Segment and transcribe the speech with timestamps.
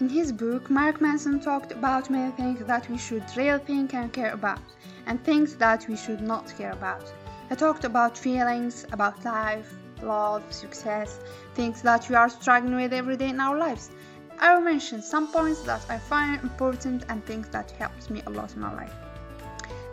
[0.00, 4.12] In his book, Mark Manson talked about many things that we should really think and
[4.12, 4.60] care about,
[5.06, 7.02] and things that we should not care about.
[7.48, 11.18] He talked about feelings, about life, love, success,
[11.54, 13.90] things that we are struggling with every day in our lives.
[14.38, 18.30] I will mention some points that I find important and things that helped me a
[18.30, 18.94] lot in my life.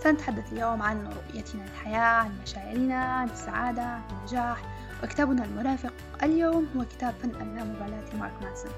[0.03, 4.57] سنتحدث اليوم عن رؤيتنا للحياة عن مشاعرنا عن السعادة عن النجاح
[5.03, 5.93] وكتابنا المرافق
[6.23, 8.71] اليوم هو كتاب فن اللامبالاة لمارك مانسون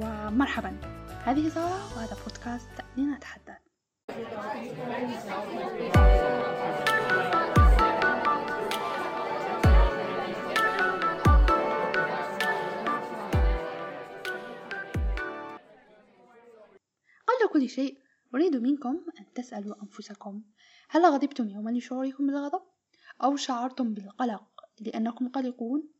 [0.00, 0.76] ومرحبا
[1.24, 3.56] هذه سارة وهذا بودكاست لنتحدث
[17.26, 17.98] قبل كل شيء
[18.34, 20.42] أريد منكم أن تسألوا أنفسكم
[20.88, 22.62] هل غضبتم يوما لشعوركم بالغضب؟
[23.24, 25.95] أو شعرتم بالقلق لأنكم قلقون؟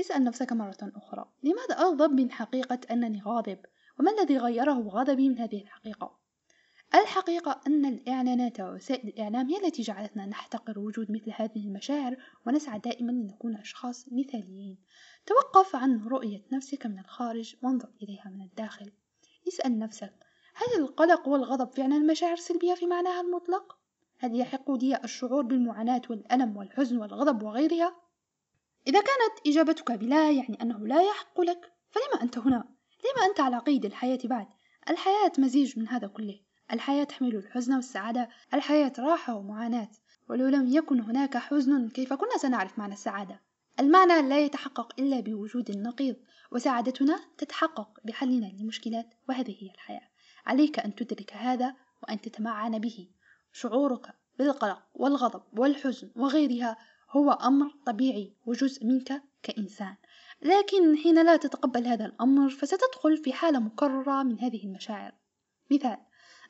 [0.00, 3.58] اسأل نفسك مرة أخرى لماذا أغضب من حقيقة أنني غاضب؟
[4.00, 6.18] وما الذي غيره غضبي من هذه الحقيقة؟
[6.94, 13.12] الحقيقة أن الإعلانات ووسائل الإعلام هي التي جعلتنا نحتقر وجود مثل هذه المشاعر ونسعى دائما
[13.12, 14.78] لنكون أشخاص مثاليين
[15.26, 18.92] توقف عن رؤية نفسك من الخارج وانظر إليها من الداخل
[19.48, 20.14] اسأل نفسك
[20.54, 23.78] هل القلق والغضب فعلا مشاعر سلبية في معناها المطلق؟
[24.18, 28.03] هل يحق لي الشعور بالمعاناة والألم والحزن والغضب وغيرها؟
[28.86, 32.64] إذا كانت إجابتك بلا يعني أنه لا يحق لك فلما أنت هنا؟
[33.04, 34.46] لما أنت على قيد الحياة بعد؟
[34.90, 36.40] الحياة مزيج من هذا كله.
[36.72, 38.28] الحياة تحمل الحزن والسعادة.
[38.54, 39.88] الحياة راحة ومعاناة.
[40.28, 43.40] ولو لم يكن هناك حزن كيف كنا سنعرف معنى السعادة؟
[43.80, 46.16] المعنى لا يتحقق إلا بوجود النقيض
[46.52, 50.08] وسعادتنا تتحقق بحلنا للمشكلات وهذه هي الحياة.
[50.46, 53.08] عليك أن تدرك هذا وأن تتمعن به.
[53.52, 56.76] شعورك بالقلق والغضب والحزن وغيرها
[57.16, 59.96] هو أمر طبيعي وجزء منك كإنسان.
[60.42, 65.12] لكن حين لا تتقبل هذا الأمر فستدخل في حالة مكررة من هذه المشاعر.
[65.70, 65.98] مثال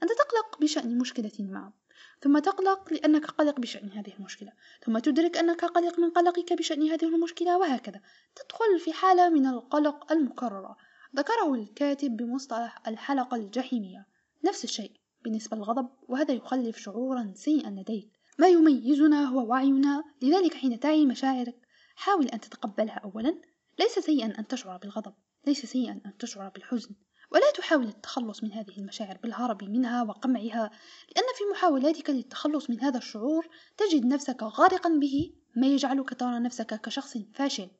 [0.02, 1.72] أنت تقلق بشأن مشكلة ما
[2.20, 4.52] ثم تقلق لأنك قلق بشأن هذه المشكلة
[4.84, 8.00] ثم تدرك أنك قلق من قلقك بشأن هذه المشكلة وهكذا.
[8.34, 10.76] تدخل في حالة من القلق المكررة.
[11.16, 14.06] ذكره الكاتب بمصطلح الحلقة الجحيمية.
[14.44, 14.92] نفس الشيء
[15.24, 18.13] بالنسبة للغضب وهذا يخلف شعورا سيئا لديك.
[18.38, 20.04] ما يميزنا هو وعينا.
[20.22, 21.56] لذلك حين تعي مشاعرك
[21.94, 23.40] حاول أن تتقبلها أولا.
[23.78, 25.14] ليس سيئا أن تشعر بالغضب.
[25.46, 26.94] ليس سيئا أن تشعر بالحزن.
[27.32, 30.70] ولا تحاول التخلص من هذه المشاعر بالهرب منها وقمعها
[31.16, 36.80] لأن في محاولاتك للتخلص من هذا الشعور تجد نفسك غارقا به ما يجعلك ترى نفسك
[36.80, 37.70] كشخص فاشل.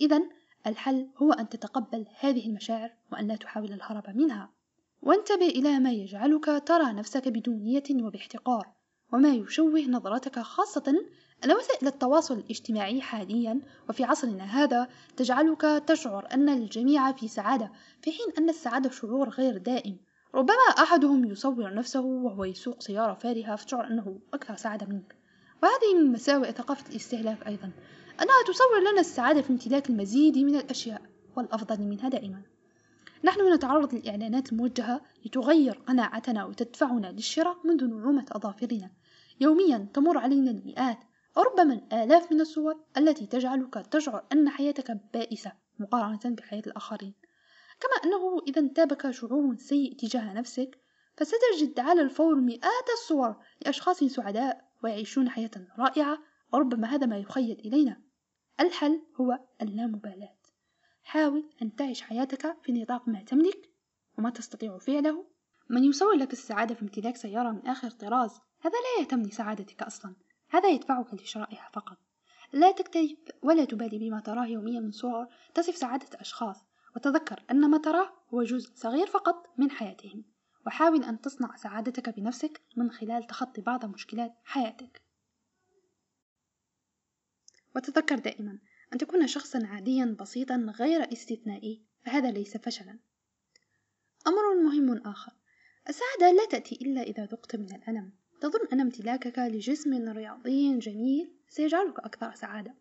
[0.00, 0.22] إذا
[0.66, 4.52] الحل هو أن تتقبل هذه المشاعر وأن لا تحاول الهرب منها.
[5.02, 8.77] وانتبه إلى ما يجعلك ترى نفسك بدونية وباحتقار.
[9.12, 10.94] وما يشوه نظرتك خاصة
[11.44, 13.60] أن وسائل التواصل الاجتماعي حاليا.
[13.88, 19.58] وفي عصرنا هذا تجعلك تشعر أن الجميع في سعادة في حين أن السعادة شعور غير
[19.58, 19.96] دائم.
[20.34, 25.14] ربما أحدهم يصور نفسه وهو يسوق سيارة فارهة فتشعر أنه أكثر سعادة منك.
[25.62, 27.70] وهذه من مساوئ ثقافة الاستهلاك أيضا.
[28.22, 31.02] أنها تصور لنا السعادة في امتلاك المزيد من الأشياء
[31.36, 32.42] والأفضل منها دائما.
[33.24, 38.90] نحن نتعرض للإعلانات الموجهة لتغير قناعتنا وتدفعنا للشراء منذ نعومة أظافرنا.
[39.40, 40.98] يوميا تمر علينا المئات
[41.36, 47.14] أو ربما الآلاف من الصور التي تجعلك تشعر أن حياتك بائسة مقارنة بحياة الآخرين.
[47.80, 50.78] كما أنه إذا انتابك شعور سيء تجاه نفسك
[51.16, 56.18] فستجد على الفور مئات الصور لأشخاص سعداء ويعيشون حياة رائعة
[56.52, 58.02] وربما هذا ما يخيل إلينا.
[58.60, 60.37] الحل هو اللامبالاة.
[61.08, 63.70] حاول أن تعيش حياتك في نطاق ما تملك
[64.18, 65.26] وما تستطيع فعله.
[65.70, 70.16] من يصور لك السعادة في امتلاك سيارة من آخر طراز هذا لا يهتم لسعادتك أصلا.
[70.50, 71.96] هذا يدفعك لشرائها فقط.
[72.52, 76.64] لا تكترث ولا تبالي بما تراه يوميا من صور تصف سعادة أشخاص
[76.96, 80.24] وتذكر أن ما تراه هو جزء صغير فقط من حياتهم.
[80.66, 85.02] وحاول أن تصنع سعادتك بنفسك من خلال تخطي بعض مشكلات حياتك.
[87.76, 88.58] وتذكر دائما
[88.92, 92.98] أن تكون شخصا عاديا بسيطا غير استثنائي فهذا ليس فشلا.
[94.26, 95.32] أمر مهم آخر.
[95.88, 98.12] السعادة لا تأتي إلا إذا ذقت من الألم.
[98.40, 102.74] تظن أن امتلاكك لجسم رياضي جميل سيجعلك أكثر سعادة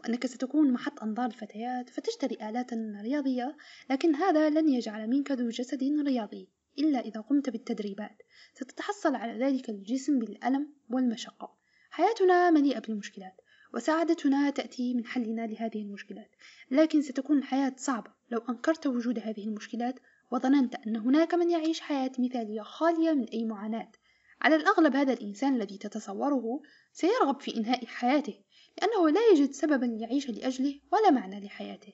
[0.00, 3.56] وأنك ستكون محط أنظار الفتيات فتشتري آلات رياضية
[3.90, 6.48] لكن هذا لن يجعل منك ذو جسد رياضي.
[6.78, 8.22] إلا إذا قمت بالتدريبات.
[8.54, 11.56] ستتحصل على ذلك الجسم بالألم والمشقة.
[11.90, 13.40] حياتنا مليئة بالمشكلات.
[13.74, 16.30] وسعادتنا تأتي من حلنا لهذه المشكلات.
[16.70, 18.10] لكن ستكون الحياة صعبة.
[18.30, 20.00] لو أنكرت وجود هذه المشكلات
[20.30, 23.92] وظننت أن هناك من يعيش حياة مثالية خالية من أي معاناة.
[24.40, 26.62] على الأغلب هذا الإنسان الذي تتصوره
[26.92, 28.34] سيرغب في إنهاء حياته
[28.78, 31.92] لأنه لا يجد سببا يعيش لأجله ولا معنى لحياته.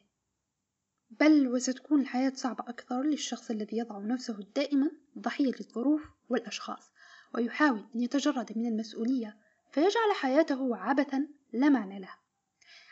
[1.10, 6.92] بل وستكون الحياة صعبة أكثر للشخص الذي يضع نفسه دائما ضحية للظروف والأشخاص
[7.34, 9.36] ويحاول أن يتجرد من المسؤولية
[9.72, 12.18] فيجعل حياته عبثا لا معنى لها.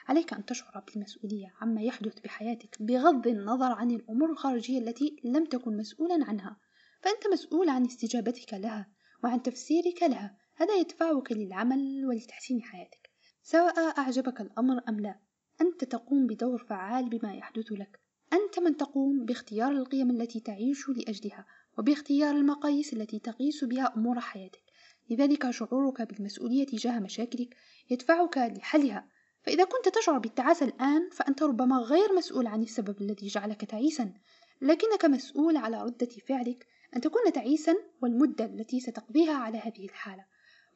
[0.08, 5.76] عليك أن تشعر بالمسؤولية عما يحدث بحياتك بغض النظر عن الأمور الخارجية التي لم تكن
[5.76, 6.60] مسؤولا عنها.
[7.02, 8.90] فأنت مسؤول عن استجابتك لها
[9.24, 10.38] وعن تفسيرك لها.
[10.54, 13.10] هذا يدفعك للعمل ولتحسين حياتك.
[13.42, 15.20] سواء أعجبك الأمر أم لا
[15.60, 18.00] أنت تقوم بدور فعال بما يحدث لك.
[18.32, 21.46] أنت من تقوم باختيار القيم التي تعيش لأجلها
[21.78, 24.67] وباختيار المقاييس التي تقيس بها أمور حياتك.
[25.10, 27.56] لذلك شعورك بالمسؤولية تجاه مشاكلك
[27.90, 29.08] يدفعك لحلها.
[29.42, 34.12] فإذا كنت تشعر بالتعاسة الآن فأنت ربما غير مسؤول عن السبب الذي جعلك تعيسا.
[34.60, 36.66] لكنك مسؤول على ردة فعلك
[36.96, 40.24] أن تكون تعيسا والمدة التي ستقضيها على هذه الحالة.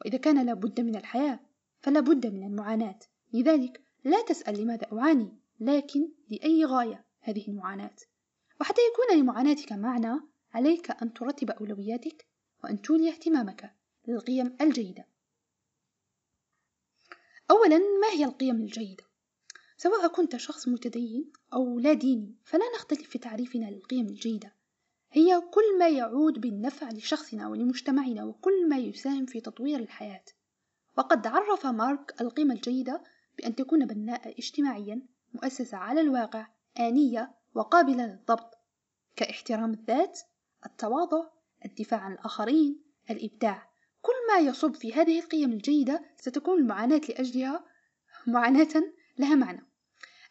[0.00, 1.40] وإذا كان لابد من الحياة
[1.80, 2.98] فلا بد من المعاناة.
[3.32, 7.96] لذلك لا تسأل لماذا أعاني لكن لأي غاية هذه المعاناة.
[8.60, 10.20] وحتى يكون لمعاناتك معنى
[10.54, 12.26] عليك أن ترتب أولوياتك
[12.64, 13.81] وأن تولي اهتمامك.
[14.08, 15.06] للقيم الجيدة.
[17.50, 19.04] أولا ما هي القيم الجيدة؟
[19.76, 24.54] سواء كنت شخص متدين أو لا ديني فلا نختلف في تعريفنا للقيم الجيدة.
[25.12, 30.24] هي كل ما يعود بالنفع لشخصنا ولمجتمعنا وكل ما يساهم في تطوير الحياة.
[30.98, 33.02] وقد عرف مارك القيمة الجيدة
[33.38, 35.02] بأن تكون بناءة اجتماعيا
[35.34, 36.46] مؤسسة على الواقع
[36.80, 38.58] آنية وقابلة للضبط.
[39.16, 40.20] كاحترام الذات
[40.66, 41.28] التواضع
[41.64, 43.71] الدفاع عن الآخرين الإبداع.
[44.02, 47.64] كل ما يصب في هذه القيم الجيدة ستكون المعاناة لأجلها
[48.26, 48.84] معاناة
[49.18, 49.66] لها معنى.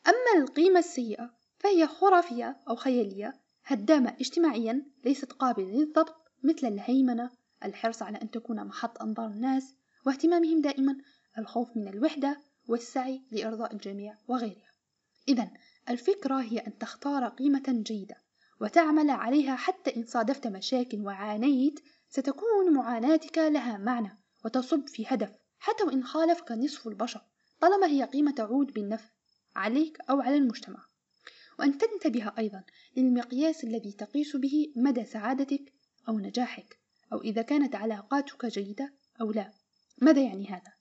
[0.08, 3.34] أما القيمة السيئة فهي خرافية أو خيالية
[3.66, 7.32] هدامة اجتماعيا ليست قابلة للضبط مثل الهيمنة
[7.66, 9.76] الحرص على أن تكون محط أنظار الناس
[10.06, 10.98] واهتمامهم دائما
[11.38, 14.72] الخوف من الوحدة والسعي لإرضاء الجميع وغيرها.
[15.28, 15.50] إذا
[15.90, 18.16] الفكرة هي أن تختار قيمة جيدة
[18.62, 21.80] وتعمل عليها حتى إن صادفت مشاكل وعانيت
[22.12, 27.22] ستكون معاناتك لها معنى وتصب في هدف حتى وإن خالفك نصف البشر
[27.62, 29.10] طالما هي قيمة تعود بالنفع
[29.56, 30.86] عليك أو على المجتمع
[31.60, 32.64] وأن تنتبه أيضا
[32.98, 35.74] للمقياس الذي تقيس به مدى سعادتك
[36.10, 36.80] أو نجاحك
[37.14, 39.52] أو إذا كانت علاقاتك جيدة أو لا
[40.02, 40.74] ماذا يعني هذا؟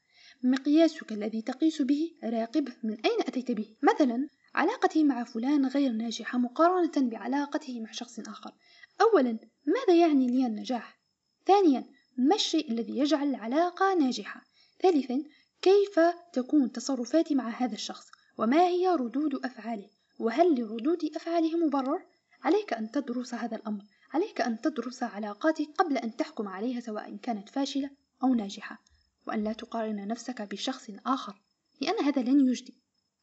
[0.43, 6.39] مقياسك الذي تقيس به راقبه من أين أتيت به مثلا علاقتي مع فلان غير ناجحة
[6.39, 8.53] مقارنة بعلاقته مع شخص آخر
[9.01, 11.00] أولا ماذا يعني لي النجاح؟
[11.47, 11.85] ثانيا
[12.17, 14.43] ما الشيء الذي يجعل العلاقة ناجحة؟
[14.83, 15.23] ثالثا
[15.63, 16.01] كيف
[16.33, 18.07] تكون تصرفاتي مع هذا الشخص؟
[18.39, 19.89] وما هي ردود أفعاله؟
[20.19, 22.03] وهل لردود أفعاله مبرر؟
[22.43, 27.49] عليك أن تدرس هذا الأمر عليك أن تدرس علاقاتك قبل أن تحكم عليها سواء كانت
[27.49, 27.91] فاشلة
[28.23, 28.83] أو ناجحة
[29.27, 31.41] وأن لا تقارن نفسك بشخص آخر
[31.81, 32.75] لأن هذا لن يجدي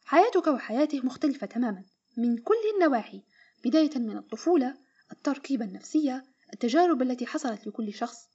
[0.04, 1.84] حياتك وحياته مختلفة تماما
[2.16, 3.22] من كل النواحي
[3.64, 4.74] بداية من الطفولة
[5.12, 8.28] التركيبة النفسية التجارب التي حصلت لكل شخص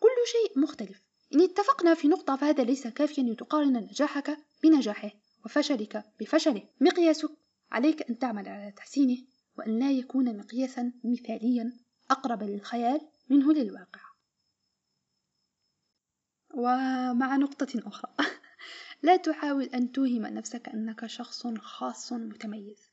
[0.00, 1.02] كل شيء مختلف.
[1.34, 5.10] إن اتفقنا في نقطة فهذا ليس كافيا لتقارن نجاحك بنجاحه
[5.44, 6.68] وفشلك بفشله.
[6.80, 7.30] مقياسك
[7.72, 9.18] عليك أن تعمل على تحسينه
[9.58, 11.72] وأن لا يكون مقياسا مثاليا
[12.10, 14.00] أقرب للخيال منه للواقع.
[16.54, 18.14] ومع نقطة أخرى
[19.02, 22.90] لا تحاول أن توهم نفسك أنك شخص خاص متميز.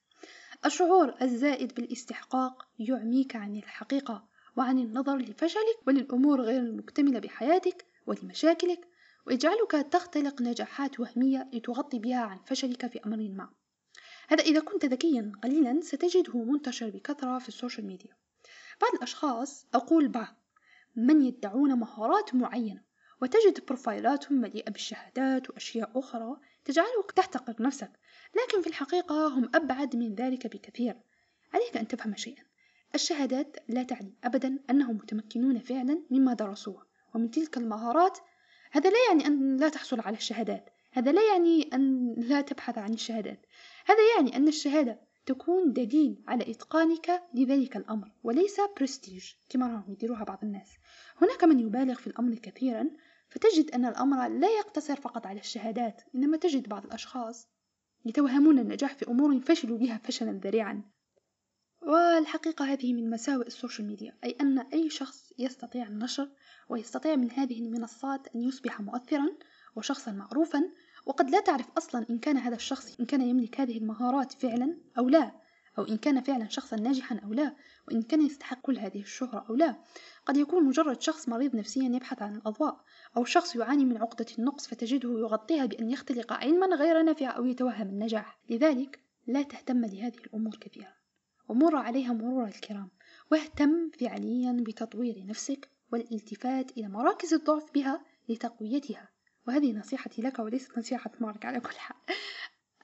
[0.66, 8.88] الشعور الزائد بالاستحقاق يعميك عن الحقيقة وعن النظر لفشلك وللأمور غير المكتملة بحياتك ولمشاكلك
[9.28, 13.50] ويجعلك تختلق نجاحات وهمية لتغطي بها عن فشلك في أمر ما.
[14.28, 18.18] هذا إذا كنت ذكيا قليلا ستجده منتشر بكثرة في السوشيال ميديا.
[18.82, 20.36] بعض الأشخاص أقول بعض
[20.96, 22.84] من يدعون مهارات معينة؟
[23.22, 27.92] وتجد بروفايلاتهم مليئة بالشهادات وأشياء أخرى تجعلك تحتقر نفسك
[28.36, 30.96] لكن في الحقيقة هم أبعد من ذلك بكثير.
[31.54, 32.47] عليك أن تفهم شيئا.
[32.96, 38.18] الشهادات لا تعني أبدا أنهم متمكنون فعلا مما درسوه ومن تلك المهارات
[38.72, 40.70] هذا لا يعني أن لا تحصل على الشهادات.
[40.92, 43.46] هذا لا يعني أن لا تبحث عن الشهادات.
[43.86, 50.24] هذا يعني أن الشهادة تكون دليل على إتقانك لذلك الأمر وليس برستيج كما راهم يديروها
[50.24, 50.70] بعض الناس.
[51.22, 52.90] هناك من يبالغ في الأمر كثيرا
[53.30, 57.48] فتجد أن الأمر لا يقتصر فقط على الشهادات إنما تجد بعض الأشخاص
[58.06, 60.82] يتوهمون النجاح في أمور فشلوا بها فشلا ذريعا.
[61.82, 66.30] والحقيقة هذه من مساوئ ال social media أي أن أي شخص يستطيع النشر
[66.70, 69.28] ويستطيع من هذه المنصات أن يصبح مؤثرا
[69.76, 70.64] وشخصا معروفا
[71.06, 75.10] وقد لا تعرف أصلا إن كان هذا الشخص إن كان يملك هذه المهارات فعلا أو
[75.10, 75.32] لا
[75.78, 77.56] أو إن كان فعلا شخصا ناجحا أو لا
[77.88, 79.76] وإن كان يستحق كل هذه الشهرة أو لا.
[80.26, 82.84] قد يكون مجرد شخص مريض نفسيا يبحث عن الأضواء
[83.18, 87.88] أو شخص يعاني من عقدة النقص فتجده يغطيها بأن يختلق علما غير نافع أو يتوهم
[87.88, 88.40] النجاح.
[88.50, 90.97] لذلك لا تهتم لهذه الأمور كثيرا.
[91.48, 92.90] ومر عليها مرور الكرام.
[93.32, 99.10] واهتم فعليا بتطوير نفسك والالتفات إلى مراكز الضعف بها لتقويتها.
[99.48, 101.98] وهذه نصيحتي لك وليست نصيحة مارك على كل حال.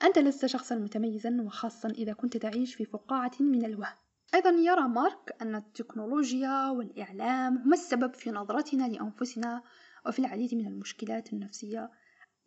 [0.03, 3.95] أنت لست شخصا متميزا وخاصا إذا كنت تعيش في فقاعة من الوهم.
[4.35, 9.63] أيضا يرى مارك أن التكنولوجيا والإعلام هما السبب في نظرتنا لأنفسنا
[10.05, 11.91] وفي العديد من المشكلات النفسية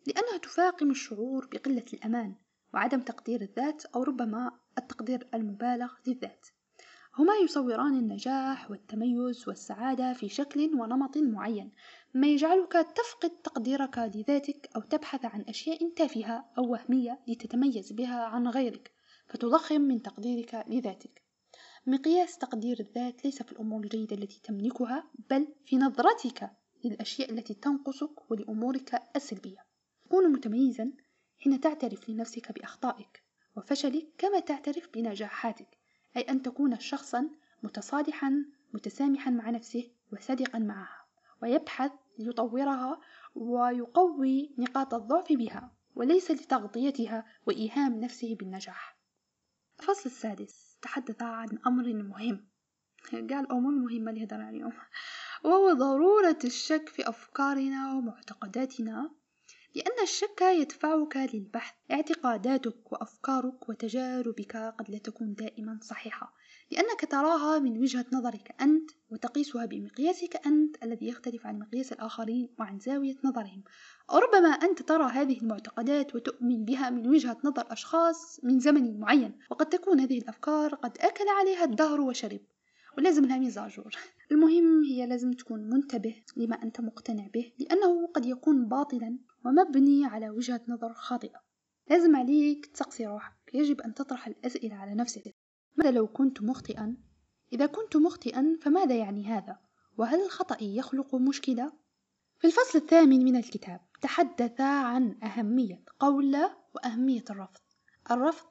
[0.07, 2.35] لأنها تفاقم الشعور بقلة الأمان.
[2.77, 6.47] وعدم تقدير الذات أو ربما التقدير المبالغ للذات.
[7.17, 11.71] هما يصوران النجاح والتميز والسعادة في شكل ونمط معين
[12.13, 18.47] ما يجعلك تفقد تقديرك لذاتك أو تبحث عن أشياء تافهة أو وهمية لتتميز بها عن
[18.47, 18.91] غيرك
[19.27, 21.23] فتضخم من تقديرك لذاتك.
[21.87, 26.51] مقياس تقدير الذات ليس في الأمور الجيدة التي تملكها بل في نظرتك
[26.85, 29.65] للأشياء التي تنقصك ولأمورك السلبية.
[30.05, 30.91] تكون متميزا
[31.39, 33.23] حين تعترف لنفسك بأخطائك
[33.55, 35.77] وفشلك كما تعترف بنجاحاتك
[36.17, 37.29] أي أن تكون شخصا
[37.63, 41.05] متصالحا متسامحا مع نفسه وصادقا معها
[41.41, 42.99] ويبحث ليطورها
[43.35, 48.97] ويقوي نقاط الضعف بها وليس لتغطيتها وإيهام نفسه بالنجاح.
[49.79, 52.47] الفصل السادس تحدث عن أمر مهم.
[53.11, 54.73] قال أمور مهمة اللي هدر اليوم.
[55.43, 59.11] وهو ضرورة الشك في أفكارنا ومعتقداتنا.
[59.75, 61.73] لأن الشك يدفعك للبحث.
[61.91, 66.33] اعتقاداتك وأفكارك وتجاربك قد لا تكون دائما صحيحة.
[66.71, 72.79] لأنك تراها من وجهة نظرك أنت وتقيسها بمقياسك أنت الذي يختلف عن مقياس الآخرين وعن
[72.79, 73.63] زاوية نظرهم.
[74.11, 79.39] أو ربما أنت ترى هذه المعتقدات وتؤمن بها من وجهة نظر أشخاص من زمن معين
[79.51, 82.39] وقد تكون هذه الأفكار قد أكل عليها الدهر وشرب
[82.97, 83.95] ولازم لها مزاجور
[84.31, 90.29] المهم هي لازم تكون منتبه لما أنت مقتنع به لأنه قد يكون باطلا ومبني على
[90.29, 91.41] وجهة نظر خاطئة.
[91.89, 93.33] لازم عليك تسقسي روحك.
[93.53, 95.35] يجب أن تطرح الأسئلة على نفسك.
[95.75, 96.97] ماذا لو كنت مخطئا؟
[97.53, 99.59] إذا كنت مخطئا فماذا يعني هذا؟
[99.97, 101.71] وهل الخطأ يخلق مشكلة؟
[102.39, 107.61] في الفصل الثامن من الكتاب تحدث عن أهمية قول لا وأهمية الرفض.
[108.11, 108.45] الرفض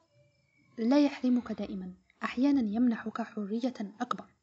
[0.77, 1.93] لا يحرمك دائما.
[2.23, 4.36] أحيانا يمنحك حرية أكبر.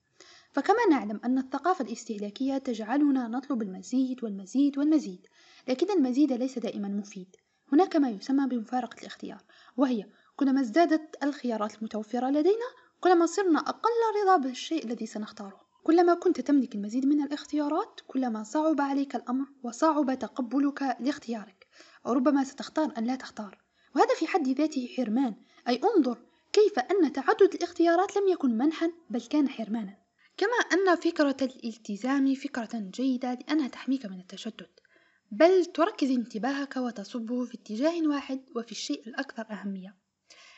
[0.54, 5.26] فكما نعلم أن الثقافة الاستهلاكية تجعلنا نطلب المزيد والمزيد والمزيد
[5.68, 7.36] لكن المزيد ليس دائما مفيد.
[7.72, 9.42] هناك ما يسمى بمفارقة الاختيار
[9.76, 10.06] وهي
[10.36, 12.68] كلما ازدادت الخيارات المتوفرة لدينا
[13.00, 13.90] كلما صرنا أقل
[14.22, 15.60] رضا بالشيء الذي سنختاره.
[15.84, 21.66] كلما كنت تملك المزيد من الاختيارات كلما صعب عليك الأمر وصعب تقبلك لاختيارك.
[22.06, 23.58] أو ربما ستختار أن لا تختار.
[23.96, 25.34] وهذا في حد ذاته حرمان
[25.68, 26.18] أي انظر
[26.52, 30.03] كيف أن تعدد الاختيارات لم يكن منحا بل كان حرمانا.
[30.36, 34.80] كما أن فكرة الالتزام فكرة جيدة لأنها تحميك من التشتت
[35.30, 39.96] بل تركز انتباهك وتصبه في اتجاه واحد وفي الشيء الأكثر أهمية.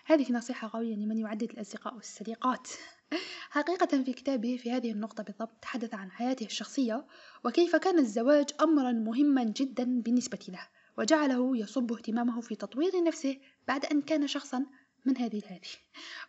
[0.05, 2.69] هذه نصيحة قوية لمن يعدد الأصدقاء والصديقات
[3.57, 7.07] حقيقة في كتابه في هذه النقطة بالضبط تحدث عن حياته الشخصية
[7.45, 10.69] وكيف كان الزواج أمرا مهما جدا بالنسبة له
[10.99, 14.67] وجعله يصب اهتمامه في تطوير نفسه بعد أن كان شخصا
[15.07, 15.61] من هذه لهذه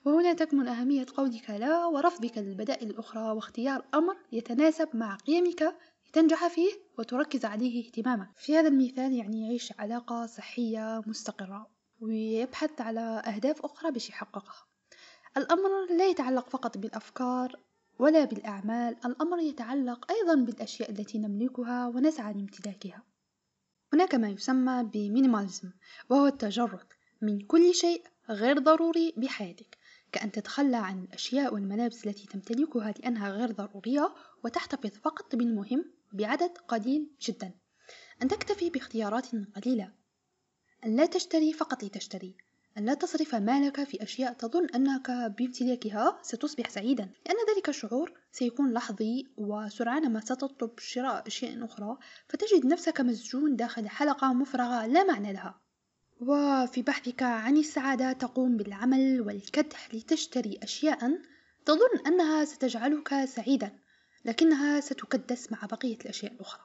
[0.06, 5.76] وهنا تكمن أهمية قولك لا ورفضك للبدائل الأخرى واختيار أمر يتناسب مع قيمك
[6.08, 11.68] لتنجح فيه وتركز عليه اهتمامك في هذا المثال يعني يعيش علاقة صحية مستقرة
[12.02, 14.68] ويبحث على أهداف أخرى باش يحققها.
[15.38, 17.60] الأمر لا يتعلق فقط بالأفكار
[18.00, 23.04] ولا بالأعمال الأمر يتعلق أيضا بالأشياء التي نملكها ونسعى لامتلاكها.
[23.94, 25.72] هناك ما يسمى بمينيماليزم
[26.10, 26.88] وهو التجرد
[27.22, 29.78] من كل شيء غير ضروري بحياتك
[30.12, 37.10] كأن تتخلى عن الأشياء والملابس التي تمتلكها لأنها غير ضرورية وتحتفظ فقط بالمهم بعدد قليل
[37.22, 37.52] جدا.
[38.22, 39.92] أن تكتفي باختيارات قليلة.
[40.86, 42.36] أن لا تشتري فقط لتشتري.
[42.78, 47.10] أن لا تصرف مالك في أشياء تظن أنك بامتلاكها ستصبح سعيدا.
[47.26, 53.90] لأن ذلك الشعور سيكون لحظي وسرعان ما ستطلب شراء أشياء أخرى فتجد نفسك مسجون داخل
[53.90, 55.67] حلقة مفرغة لا معنى لها.
[56.22, 61.20] وفي بحثك عن السعادة تقوم بالعمل والكدح لتشتري أشياء
[61.66, 63.72] تظن أنها ستجعلك سعيدا
[64.26, 66.62] لكنها ستكدس مع بقية الأشياء الأخرى.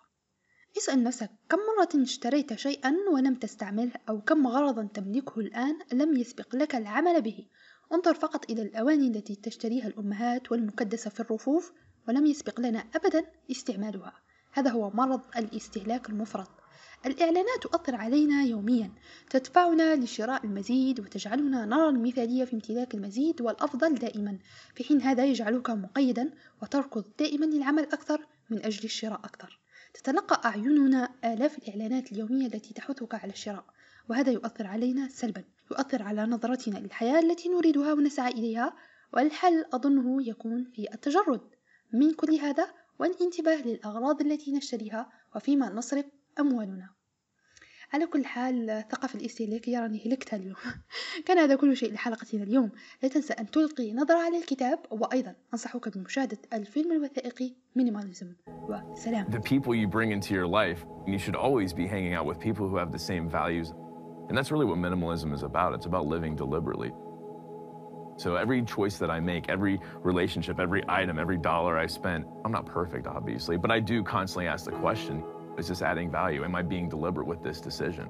[0.76, 6.56] اسأل نفسك كم مرة اشتريت شيئا ولم تستعمله؟ أو كم غرضا تملكه الآن لم يسبق
[6.56, 7.46] لك العمل به؟
[7.92, 11.72] انظر فقط إلى الأواني التي تشتريها الأمهات والمكدسة في الرفوف
[12.08, 14.12] ولم يسبق لنا أبدا استعمالها.
[14.52, 16.61] هذا هو مرض الاستهلاك المفرط.
[17.06, 18.90] الإعلانات تؤثر علينا يوميا
[19.30, 24.38] تدفعنا لشراء المزيد وتجعلنا نرى المثالية في امتلاك المزيد والأفضل دائما.
[24.74, 26.30] في حين هذا يجعلك مقيدا
[26.62, 29.60] وتركض دائما للعمل أكثر من أجل الشراء أكثر.
[29.94, 33.64] تتلقى أعيننا آلاف الإعلانات اليومية التي تحثك على الشراء
[34.08, 35.44] وهذا يؤثر علينا سلبا.
[35.70, 38.76] يؤثر على نظرتنا للحياة التي نريدها ونسعى إليها
[39.12, 41.40] والحل أظنه يكون في التجرد.
[41.92, 42.66] من كل هذا
[42.98, 46.04] والانتباه للأغراض التي نشتريها وفيما نصرف
[46.40, 46.88] أموالنا
[47.92, 50.56] على كل حال الثقافة الاستهلاكية راني هلكتها اليوم
[51.26, 52.70] كان هذا كل شيء لحلقتنا اليوم
[53.02, 58.34] لا تنسى أن تلقي نظرة على الكتاب وأيضا أنصحك بمشاهدة الفيلم الوثائقي مينيماليزم
[58.68, 62.38] وسلام The people you bring into your life, you should always be hanging out with
[62.40, 63.72] people who have the same values.
[64.28, 65.74] And that's really what minimalism is about.
[65.74, 66.92] It's about living deliberately.
[68.16, 72.52] So every choice that I make, every relationship, every item, every dollar I spend, I'm
[72.52, 75.24] not perfect, obviously, but I do constantly ask the question,
[75.58, 76.44] is this adding value?
[76.44, 78.08] Am I being deliberate with this decision?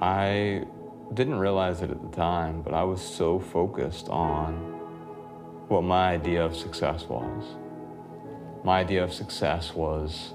[0.00, 0.64] I
[1.14, 4.54] didn't realize it at the time, but I was so focused on
[5.68, 7.56] what my idea of success was.
[8.64, 10.34] My idea of success was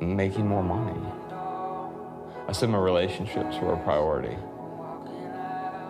[0.00, 1.00] making more money.
[2.48, 4.36] I said my relationships were a priority.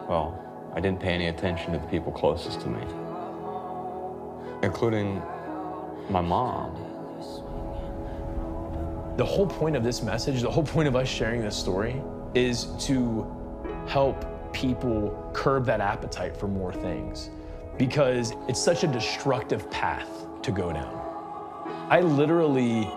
[0.09, 0.39] Well,
[0.75, 2.83] I didn't pay any attention to the people closest to me,
[4.63, 5.23] including
[6.09, 6.92] my mom.
[9.17, 12.03] The whole point of this message, the whole point of us sharing this story
[12.35, 13.27] is to
[13.87, 17.29] help people curb that appetite for more things
[17.77, 20.09] because it's such a destructive path
[20.43, 20.99] to go down.
[21.91, 22.91] I literally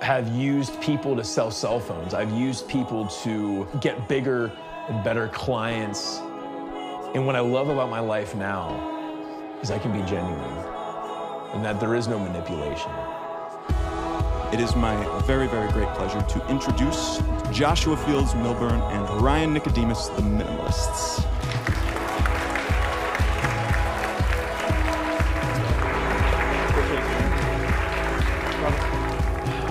[0.00, 2.14] have used people to sell cell phones.
[2.14, 4.52] I've used people to get bigger
[4.88, 6.18] and better clients.
[7.14, 10.64] And what I love about my life now is I can be genuine
[11.52, 12.92] and that there is no manipulation.
[14.52, 20.08] It is my very, very great pleasure to introduce Joshua Fields Milburn and Ryan Nicodemus,
[20.08, 21.24] the Minimalists.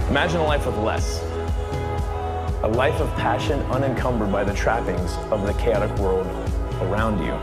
[0.10, 1.22] Imagine a life with less.
[2.64, 6.26] A life of passion unencumbered by the trappings of the chaotic world
[6.84, 7.34] around you.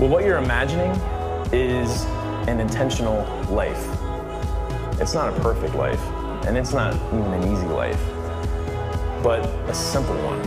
[0.00, 0.92] Well, what you're imagining
[1.52, 2.06] is
[2.48, 4.05] an intentional life.
[4.98, 6.00] It's not a perfect life,
[6.46, 8.00] and it's not even an easy life,
[9.22, 10.40] but a simple one.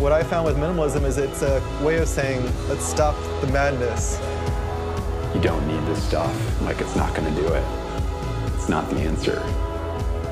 [0.00, 4.18] What I found with minimalism is it's a way of saying, let's stop the madness.
[5.34, 6.34] You don't need this stuff.
[6.62, 7.64] Like, it's not going to do it.
[8.54, 9.38] It's not the answer.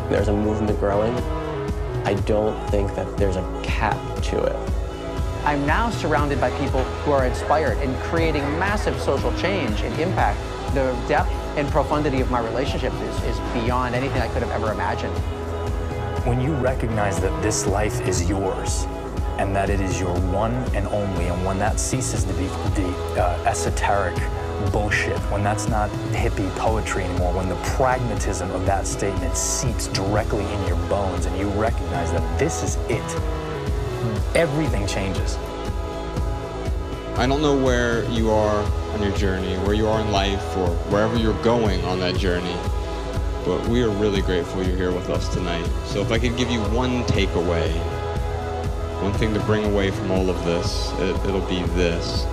[0.08, 1.14] There's a movement growing.
[2.04, 4.56] I don't think that there's a cap to it.
[5.44, 10.40] I'm now surrounded by people who are inspired and creating massive social change and impact.
[10.74, 14.70] The depth and profundity of my relationship is, is beyond anything I could have ever
[14.70, 15.12] imagined.
[16.24, 18.84] When you recognize that this life is yours
[19.38, 22.88] and that it is your one and only, and when that ceases to be the
[23.20, 24.16] uh, esoteric
[24.70, 30.44] bullshit, when that's not hippie poetry anymore, when the pragmatism of that statement seeps directly
[30.44, 33.02] in your bones and you recognize that this is it,
[34.36, 35.36] everything changes.
[37.18, 40.68] I don't know where you are on your journey, where you are in life, or
[40.86, 42.54] wherever you're going on that journey,
[43.44, 45.66] but we are really grateful you're here with us tonight.
[45.86, 47.72] So if I could give you one takeaway,
[49.02, 52.24] one thing to bring away from all of this, it, it'll be this.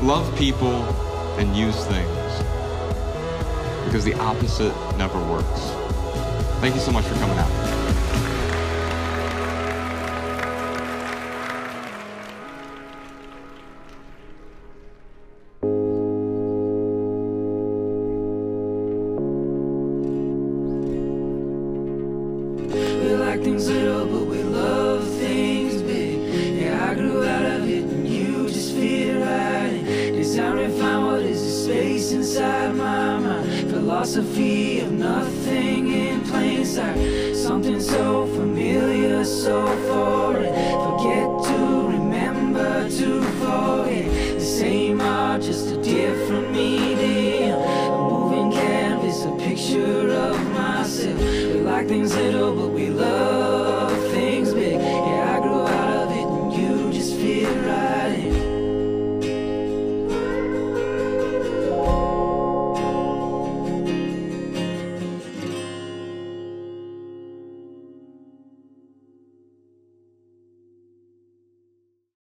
[0.00, 0.84] Love people
[1.36, 2.32] and use things,
[3.86, 5.60] because the opposite never works.
[6.60, 7.91] Thank you so much for coming out.
[51.92, 52.70] everything's edible.
[52.70, 52.81] We